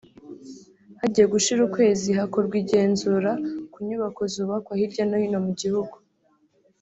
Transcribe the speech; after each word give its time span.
Hagiye 0.99 1.25
gushira 1.33 1.59
ukwezi 1.67 2.09
hakorwa 2.19 2.55
igenzura 2.63 3.31
ku 3.71 3.77
nyubako 3.87 4.21
zubakwa 4.33 4.73
hirya 4.79 5.03
no 5.09 5.17
hino 5.21 5.39
mu 5.45 5.51
gihugu 5.61 5.95